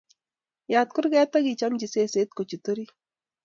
Yat 0.73 0.89
kurget 0.95 1.31
akichamchi 1.37 1.87
seset 1.93 2.29
ko 2.33 2.41
chut 2.49 2.65
orit 2.71 2.91